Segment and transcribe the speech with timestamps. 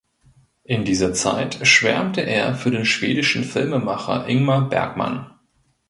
[0.63, 5.29] In dieser Zeit schwärmte er für den schwedischen Filmemacher Ingmar Bergman.